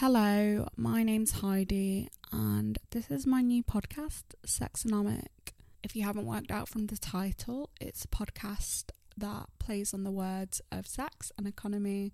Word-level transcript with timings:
Hello, 0.00 0.68
my 0.76 1.02
name's 1.02 1.40
Heidi, 1.40 2.08
and 2.30 2.78
this 2.92 3.10
is 3.10 3.26
my 3.26 3.40
new 3.40 3.64
podcast, 3.64 4.22
Sexonomic. 4.46 5.50
If 5.82 5.96
you 5.96 6.04
haven't 6.04 6.24
worked 6.24 6.52
out 6.52 6.68
from 6.68 6.86
the 6.86 6.96
title, 6.96 7.70
it's 7.80 8.04
a 8.04 8.06
podcast 8.08 8.90
that 9.16 9.46
plays 9.58 9.92
on 9.92 10.04
the 10.04 10.12
words 10.12 10.60
of 10.70 10.86
sex 10.86 11.32
and 11.36 11.48
economy, 11.48 12.12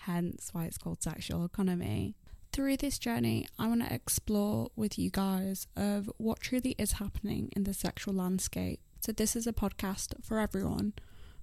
hence 0.00 0.48
why 0.50 0.64
it's 0.64 0.76
called 0.76 1.04
Sexual 1.04 1.44
Economy. 1.44 2.16
Through 2.50 2.78
this 2.78 2.98
journey, 2.98 3.46
I 3.60 3.68
want 3.68 3.86
to 3.86 3.94
explore 3.94 4.72
with 4.74 4.98
you 4.98 5.10
guys 5.10 5.68
of 5.76 6.10
what 6.16 6.40
truly 6.40 6.74
is 6.78 6.94
happening 6.94 7.48
in 7.54 7.62
the 7.62 7.74
sexual 7.74 8.14
landscape. 8.14 8.80
So 8.98 9.12
this 9.12 9.36
is 9.36 9.46
a 9.46 9.52
podcast 9.52 10.14
for 10.20 10.40
everyone, 10.40 10.94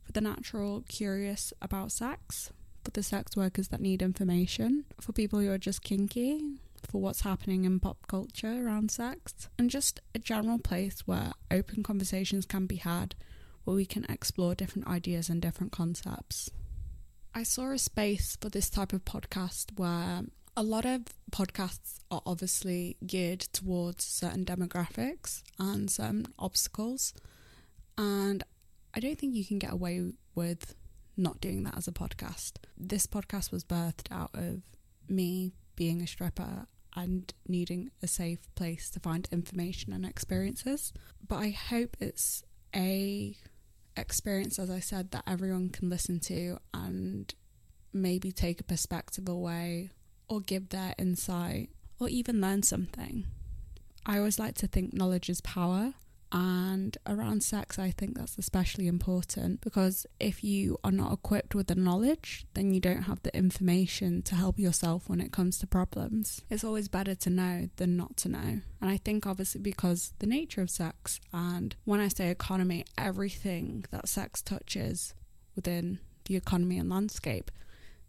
for 0.04 0.12
the 0.12 0.20
natural 0.20 0.84
curious 0.90 1.54
about 1.62 1.94
sex, 1.94 2.52
for 2.84 2.91
the 2.91 3.04
sex 3.04 3.36
workers 3.36 3.70
that 3.70 3.82
need 3.82 4.02
information, 4.02 4.86
for 5.00 5.11
people 5.13 5.39
who 5.39 5.52
are 5.52 5.57
just 5.57 5.84
kinky, 5.84 6.41
for 6.89 7.02
what's 7.02 7.21
happening 7.21 7.66
in 7.66 7.80
pop 7.80 7.98
culture 8.08 8.66
around 8.66 8.91
sex, 8.91 9.49
and 9.58 9.70
just 9.70 10.02
a 10.16 10.20
general 10.20 10.59
place 10.59 11.02
where 11.05 11.31
open 11.49 11.84
conversations 11.84 12.45
can 12.45 12.66
be 12.66 12.77
had 12.77 13.16
where 13.63 13.75
we 13.75 13.86
can 13.86 14.05
explore 14.09 14.55
different 14.55 14.88
ideas 14.88 15.30
and 15.30 15.41
different 15.41 15.72
concepts. 15.72 16.49
I 17.34 17.44
saw 17.44 17.72
a 17.72 17.77
space 17.77 18.38
for 18.41 18.49
this 18.49 18.70
type 18.70 18.91
of 18.94 19.05
podcast 19.05 19.77
where 19.77 20.23
a 20.58 20.63
lot 20.63 20.86
of 20.86 21.03
podcasts 21.31 22.00
are 22.09 22.22
obviously 22.25 22.98
geared 23.05 23.39
towards 23.39 24.03
certain 24.03 24.44
demographics 24.44 25.44
and 25.58 25.89
certain 25.89 26.27
obstacles. 26.38 27.13
And 27.98 28.44
I 28.94 29.00
don't 29.00 29.17
think 29.17 29.36
you 29.36 29.45
can 29.45 29.59
get 29.59 29.72
away 29.72 30.11
with 30.36 30.75
not 31.18 31.42
doing 31.42 31.64
that 31.64 31.78
as 31.78 31.88
a 31.88 31.92
podcast. 31.92 32.54
This 32.78 33.08
podcast 33.08 33.52
was 33.52 33.64
birthed 33.64 34.12
out 34.12 34.32
of 34.34 34.62
me 35.08 35.54
being 35.76 36.02
a 36.02 36.08
stripper 36.08 36.68
and 36.96 37.34
needing 37.48 37.90
a 38.04 38.08
safe 38.08 38.54
place 38.56 38.90
to 38.92 39.00
find 39.00 39.28
information 39.32 39.94
and 39.94 40.06
experiences. 40.06 40.94
But 41.26 41.38
I 41.38 41.50
hope 41.50 41.98
it's 42.00 42.44
a 42.76 43.36
experience 43.98 44.58
as 44.58 44.70
I 44.70 44.80
said 44.80 45.12
that 45.12 45.23
everyone 45.28 45.70
can 45.70 45.90
listen 45.90 46.20
to 46.22 46.58
and 46.73 47.34
maybe 47.94 48.31
take 48.31 48.62
a 48.62 48.66
perspective 48.66 49.28
away 49.28 49.92
or 50.28 50.40
give 50.40 50.70
their 50.70 50.96
insight 50.98 51.70
or 52.00 52.09
even 52.09 52.42
learn 52.42 52.64
something. 52.64 53.25
I 54.06 54.18
always 54.18 54.40
like 54.40 54.56
to 54.56 54.68
think 54.68 54.94
knowledge 54.94 55.30
is 55.30 55.42
power 55.42 55.94
and 56.32 56.98
around 57.06 57.44
sex, 57.44 57.78
I 57.78 57.92
think 57.92 58.18
that's 58.18 58.38
especially 58.38 58.88
important 58.88 59.60
because 59.62 60.06
if 60.20 60.44
you 60.44 60.78
are 60.84 60.92
not 60.92 61.12
equipped 61.12 61.54
with 61.54 61.68
the 61.68 61.76
knowledge, 61.76 62.46
then 62.54 62.74
you 62.74 62.80
don't 62.80 63.04
have 63.04 63.22
the 63.24 63.36
information 63.36 64.22
to 64.24 64.36
help 64.36 64.58
yourself 64.58 65.09
when 65.09 65.20
it 65.20 65.34
comes 65.34 65.58
to 65.59 65.68
problems. 65.68 66.42
It's 66.50 66.64
always 66.64 66.88
better 66.88 67.16
to 67.16 67.30
know 67.30 67.70
than 67.76 67.98
not 67.98 68.16
to 68.18 68.30
know. 68.30 68.62
And 68.80 68.90
I 68.90 68.98
think, 68.98 69.28
obviously, 69.28 69.59
because 69.59 70.14
the 70.20 70.26
nature 70.26 70.62
of 70.62 70.70
sex, 70.70 71.20
and 71.34 71.76
when 71.84 72.00
I 72.00 72.08
say 72.08 72.30
economy, 72.30 72.86
everything 72.98 73.86
that 73.92 74.08
sex 74.08 74.42
touches 74.42 75.14
within 75.56 76.00
the 76.26 76.38
economy 76.38 76.78
and 76.78 76.90
landscape, 76.90 77.52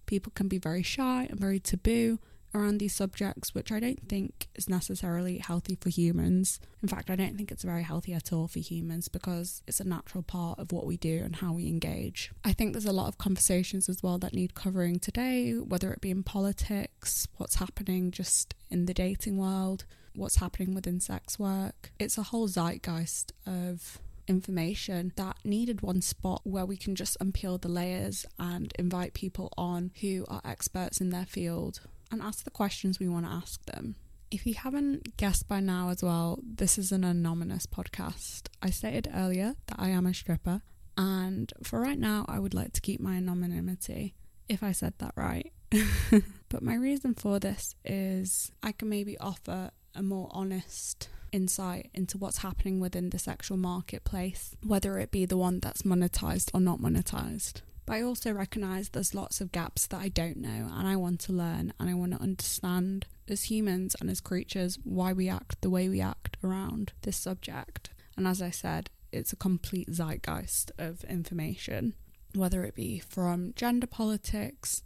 people 0.06 0.32
can 0.34 0.46
be 0.46 0.58
very 0.58 0.82
shy 0.82 1.26
and 1.28 1.40
very 1.40 1.58
taboo 1.58 2.20
around 2.54 2.78
these 2.78 2.94
subjects, 2.94 3.54
which 3.54 3.72
I 3.72 3.80
don't 3.80 4.08
think 4.08 4.48
is 4.54 4.68
necessarily 4.68 5.38
healthy 5.38 5.76
for 5.80 5.88
humans. 5.88 6.60
In 6.82 6.88
fact, 6.88 7.10
I 7.10 7.16
don't 7.16 7.36
think 7.36 7.50
it's 7.50 7.62
very 7.62 7.82
healthy 7.82 8.12
at 8.12 8.32
all 8.32 8.48
for 8.48 8.58
humans 8.58 9.08
because 9.08 9.62
it's 9.66 9.80
a 9.80 9.88
natural 9.88 10.22
part 10.22 10.58
of 10.58 10.72
what 10.72 10.86
we 10.86 10.96
do 10.96 11.22
and 11.24 11.36
how 11.36 11.52
we 11.52 11.66
engage. 11.68 12.32
I 12.44 12.52
think 12.52 12.72
there's 12.72 12.84
a 12.84 12.92
lot 12.92 13.08
of 13.08 13.18
conversations 13.18 13.88
as 13.88 14.02
well 14.02 14.18
that 14.18 14.34
need 14.34 14.54
covering 14.54 14.98
today, 14.98 15.52
whether 15.52 15.92
it 15.92 16.00
be 16.00 16.10
in 16.10 16.22
politics, 16.22 17.26
what's 17.36 17.56
happening 17.56 18.10
just 18.10 18.54
in 18.70 18.86
the 18.86 18.94
dating 18.94 19.36
world, 19.36 19.84
what's 20.14 20.36
happening 20.36 20.74
within 20.74 21.00
sex 21.00 21.38
work. 21.38 21.92
It's 21.98 22.18
a 22.18 22.24
whole 22.24 22.48
zeitgeist 22.48 23.32
of 23.46 23.98
information 24.28 25.12
that 25.16 25.36
needed 25.44 25.82
one 25.82 26.00
spot 26.00 26.40
where 26.44 26.64
we 26.64 26.76
can 26.76 26.94
just 26.94 27.18
unpeel 27.18 27.60
the 27.60 27.68
layers 27.68 28.24
and 28.38 28.72
invite 28.78 29.14
people 29.14 29.52
on 29.58 29.90
who 30.00 30.24
are 30.28 30.40
experts 30.44 31.00
in 31.00 31.10
their 31.10 31.26
field 31.26 31.80
and 32.12 32.22
ask 32.22 32.44
the 32.44 32.50
questions 32.50 33.00
we 33.00 33.08
want 33.08 33.26
to 33.26 33.32
ask 33.32 33.64
them. 33.64 33.96
If 34.30 34.46
you 34.46 34.54
haven't 34.54 35.16
guessed 35.16 35.48
by 35.48 35.60
now 35.60 35.88
as 35.88 36.02
well, 36.02 36.38
this 36.42 36.78
is 36.78 36.92
an 36.92 37.04
anonymous 37.04 37.66
podcast. 37.66 38.48
I 38.62 38.70
stated 38.70 39.08
earlier 39.12 39.54
that 39.66 39.78
I 39.78 39.88
am 39.88 40.06
a 40.06 40.14
stripper, 40.14 40.62
and 40.96 41.52
for 41.62 41.80
right 41.80 41.98
now, 41.98 42.24
I 42.28 42.38
would 42.38 42.54
like 42.54 42.72
to 42.74 42.80
keep 42.80 43.00
my 43.00 43.16
anonymity, 43.16 44.14
if 44.48 44.62
I 44.62 44.72
said 44.72 44.94
that 44.98 45.12
right. 45.16 45.52
but 46.48 46.62
my 46.62 46.74
reason 46.74 47.14
for 47.14 47.38
this 47.38 47.74
is 47.84 48.52
I 48.62 48.72
can 48.72 48.88
maybe 48.88 49.18
offer 49.18 49.70
a 49.94 50.02
more 50.02 50.28
honest 50.30 51.08
insight 51.32 51.90
into 51.94 52.18
what's 52.18 52.38
happening 52.38 52.78
within 52.78 53.10
the 53.10 53.18
sexual 53.18 53.56
marketplace, 53.56 54.54
whether 54.62 54.98
it 54.98 55.10
be 55.10 55.24
the 55.24 55.36
one 55.36 55.60
that's 55.60 55.82
monetized 55.82 56.50
or 56.54 56.60
not 56.60 56.78
monetized. 56.78 57.62
But 57.84 57.94
I 57.94 58.02
also 58.02 58.32
recognize 58.32 58.88
there's 58.88 59.14
lots 59.14 59.40
of 59.40 59.52
gaps 59.52 59.86
that 59.88 60.00
I 60.00 60.08
don't 60.08 60.36
know 60.36 60.70
and 60.72 60.86
I 60.86 60.96
want 60.96 61.20
to 61.20 61.32
learn 61.32 61.72
and 61.78 61.90
I 61.90 61.94
want 61.94 62.12
to 62.12 62.22
understand 62.22 63.06
as 63.28 63.44
humans 63.44 63.96
and 64.00 64.08
as 64.08 64.20
creatures 64.20 64.78
why 64.84 65.12
we 65.12 65.28
act 65.28 65.60
the 65.62 65.70
way 65.70 65.88
we 65.88 66.00
act 66.00 66.36
around 66.44 66.92
this 67.02 67.16
subject. 67.16 67.90
And 68.16 68.26
as 68.26 68.40
I 68.40 68.50
said, 68.50 68.90
it's 69.10 69.32
a 69.32 69.36
complete 69.36 69.90
zeitgeist 69.90 70.70
of 70.78 71.04
information, 71.04 71.94
whether 72.34 72.64
it 72.64 72.74
be 72.74 72.98
from 72.98 73.52
gender 73.56 73.86
politics 73.86 74.82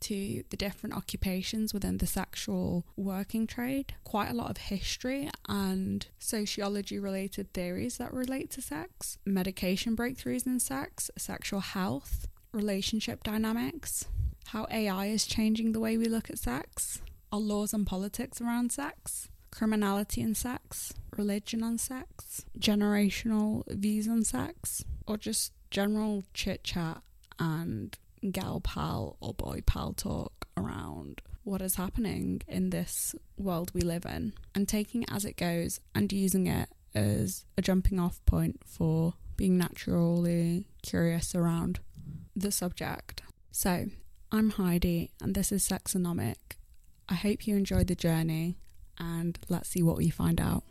to 0.00 0.44
the 0.50 0.56
different 0.56 0.96
occupations 0.96 1.74
within 1.74 1.98
the 1.98 2.06
sexual 2.06 2.86
working 2.96 3.46
trade, 3.46 3.94
quite 4.04 4.30
a 4.30 4.34
lot 4.34 4.50
of 4.50 4.56
history 4.56 5.28
and 5.48 6.06
sociology 6.18 6.98
related 6.98 7.52
theories 7.52 7.98
that 7.98 8.12
relate 8.12 8.50
to 8.52 8.62
sex, 8.62 9.18
medication 9.24 9.96
breakthroughs 9.96 10.46
in 10.46 10.60
sex, 10.60 11.10
sexual 11.16 11.60
health, 11.60 12.28
relationship 12.52 13.22
dynamics, 13.22 14.06
how 14.46 14.66
AI 14.70 15.06
is 15.06 15.26
changing 15.26 15.72
the 15.72 15.80
way 15.80 15.96
we 15.96 16.06
look 16.06 16.30
at 16.30 16.38
sex, 16.38 17.02
our 17.32 17.38
laws 17.38 17.74
and 17.74 17.86
politics 17.86 18.40
around 18.40 18.72
sex, 18.72 19.28
criminality 19.50 20.22
and 20.22 20.36
sex, 20.36 20.94
religion 21.16 21.62
and 21.62 21.80
sex, 21.80 22.44
generational 22.58 23.64
views 23.68 24.08
on 24.08 24.24
sex, 24.24 24.84
or 25.06 25.16
just 25.16 25.52
general 25.70 26.24
chit 26.32 26.64
chat 26.64 27.02
and 27.38 27.98
gal 28.30 28.60
pal 28.60 29.16
or 29.20 29.34
boy 29.34 29.62
pal 29.66 29.92
talk 29.92 30.46
around 30.56 31.20
what 31.44 31.62
is 31.62 31.76
happening 31.76 32.42
in 32.48 32.70
this 32.70 33.14
world 33.36 33.70
we 33.74 33.80
live 33.80 34.04
in 34.04 34.32
and 34.54 34.68
taking 34.68 35.02
it 35.02 35.12
as 35.12 35.24
it 35.24 35.36
goes 35.36 35.80
and 35.94 36.12
using 36.12 36.46
it 36.46 36.68
as 36.94 37.44
a 37.56 37.62
jumping 37.62 37.98
off 38.00 38.20
point 38.26 38.60
for 38.66 39.14
being 39.36 39.56
naturally 39.56 40.66
curious 40.82 41.34
around 41.34 41.78
the 42.40 42.52
subject. 42.52 43.22
So, 43.50 43.86
I'm 44.30 44.50
Heidi, 44.50 45.10
and 45.20 45.34
this 45.34 45.52
is 45.52 45.68
Sexonomic. 45.68 46.36
I 47.08 47.14
hope 47.14 47.46
you 47.46 47.56
enjoyed 47.56 47.86
the 47.86 47.94
journey, 47.94 48.58
and 48.98 49.38
let's 49.48 49.70
see 49.70 49.82
what 49.82 49.96
we 49.96 50.10
find 50.10 50.40
out. 50.40 50.64